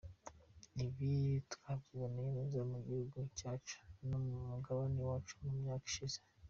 Ibi 0.85 1.11
twabyiboneye 1.53 2.29
neza 2.37 2.59
mu 2.71 2.77
gihugu 2.87 3.17
cyacu 3.37 3.77
no 4.07 4.17
ku 4.29 4.35
mugabane 4.49 4.99
wacu 5.09 5.33
mu 5.41 5.51
myaka 5.59 5.85
yashize. 5.87 6.19